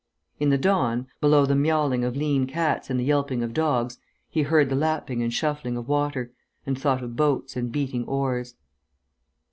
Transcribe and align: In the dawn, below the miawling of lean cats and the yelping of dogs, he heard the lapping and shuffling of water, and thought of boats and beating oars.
In 0.39 0.49
the 0.49 0.57
dawn, 0.57 1.05
below 1.19 1.45
the 1.45 1.53
miawling 1.53 2.03
of 2.03 2.15
lean 2.15 2.47
cats 2.47 2.89
and 2.89 2.99
the 2.99 3.03
yelping 3.03 3.43
of 3.43 3.53
dogs, 3.53 3.99
he 4.31 4.41
heard 4.41 4.69
the 4.69 4.75
lapping 4.75 5.21
and 5.21 5.31
shuffling 5.31 5.77
of 5.77 5.87
water, 5.87 6.31
and 6.65 6.75
thought 6.75 7.03
of 7.03 7.15
boats 7.15 7.55
and 7.55 7.71
beating 7.71 8.05
oars. 8.05 8.55